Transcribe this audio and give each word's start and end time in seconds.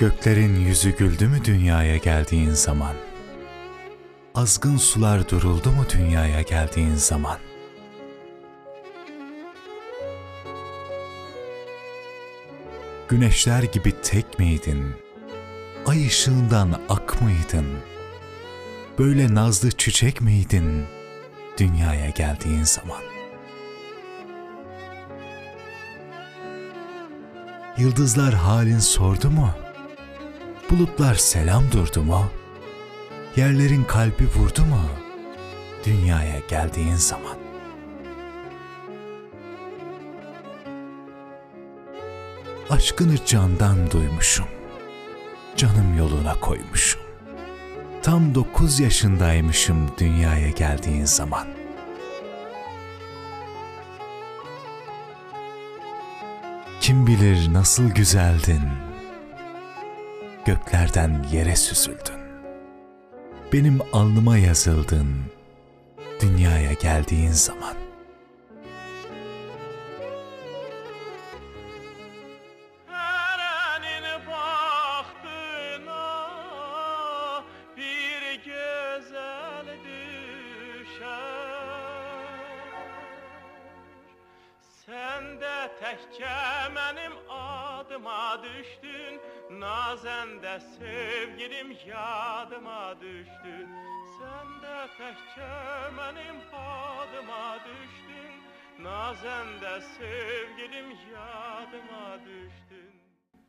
Göklerin 0.00 0.56
yüzü 0.56 0.96
güldü 0.96 1.28
mü 1.28 1.44
dünyaya 1.44 1.96
geldiğin 1.96 2.50
zaman? 2.50 2.94
Azgın 4.34 4.76
sular 4.76 5.28
duruldu 5.28 5.70
mu 5.70 5.84
dünyaya 5.92 6.42
geldiğin 6.42 6.94
zaman? 6.94 7.38
Güneşler 13.08 13.62
gibi 13.62 13.92
tek 14.02 14.38
miydin? 14.38 14.84
Ay 15.86 16.06
ışığından 16.06 16.80
ak 16.88 17.22
mıydın? 17.22 17.66
Böyle 18.98 19.34
nazlı 19.34 19.70
çiçek 19.70 20.20
miydin 20.20 20.84
dünyaya 21.58 22.10
geldiğin 22.10 22.62
zaman? 22.62 23.11
Yıldızlar 27.82 28.34
halin 28.34 28.78
sordu 28.78 29.30
mu? 29.30 29.50
Bulutlar 30.70 31.14
selam 31.14 31.72
durdu 31.72 32.02
mu? 32.02 32.30
Yerlerin 33.36 33.84
kalbi 33.84 34.26
vurdu 34.36 34.64
mu? 34.64 34.80
Dünyaya 35.86 36.38
geldiğin 36.48 36.94
zaman. 36.94 37.36
Aşkını 42.70 43.24
candan 43.26 43.90
duymuşum. 43.90 44.46
Canım 45.56 45.98
yoluna 45.98 46.40
koymuşum. 46.40 47.00
Tam 48.02 48.34
dokuz 48.34 48.80
yaşındaymışım 48.80 49.90
dünyaya 49.98 50.50
geldiğin 50.50 51.04
zaman. 51.04 51.61
Kim 56.82 57.06
bilir 57.06 57.52
nasıl 57.52 57.90
güzeldin. 57.90 58.62
Göklerden 60.44 61.26
yere 61.32 61.56
süzüldün. 61.56 62.20
Benim 63.52 63.80
alnıma 63.92 64.38
yazıldın. 64.38 65.08
Dünyaya 66.20 66.72
geldiğin 66.72 67.30
zaman. 67.30 67.74
Bahtına 74.28 76.02
bir 77.76 78.34
güzel 78.44 79.66
düşer 79.84 81.41
Sen 84.82 85.26
de 85.40 85.58
təhkə 85.78 86.38
mənim 86.74 87.12
adıma 87.30 88.22
düşdün 88.42 89.20
Nazəndə 89.60 90.54
sevgilim 90.72 91.70
yadıma 91.86 92.80
düşdün 93.02 93.68
Sen 94.16 94.48
de 94.64 94.80
təhkə 94.96 95.52
mənim 95.98 96.40
adıma 96.62 97.46
düşdün 97.68 98.34
Nazəndə 98.88 99.76
sevgilim 99.92 100.90
yadıma 101.12 102.06
düşdü 102.26 103.01